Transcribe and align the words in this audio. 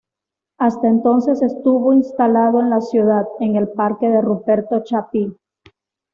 Hasta 0.57 0.87
entonces 0.87 1.43
estuvo 1.43 1.93
instalado 1.93 2.59
en 2.59 2.71
la 2.71 2.81
ciudad, 2.81 3.27
en 3.39 3.55
el 3.55 3.69
Parque 3.69 4.09
de 4.09 4.19
Ruperto 4.19 4.81
Chapí. 4.83 5.37